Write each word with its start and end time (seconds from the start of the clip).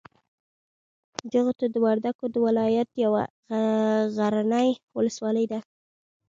جغتو 1.33 1.65
د 1.73 1.75
وردګو 1.85 2.25
د 2.33 2.35
ولایت 2.45 2.89
یوه 3.03 3.23
غرنۍ 4.15 4.69
ولسوالي 4.97 5.45
ده. 5.51 5.59